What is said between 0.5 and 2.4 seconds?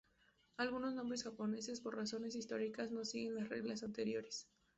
Algunos nombres japoneses, por razones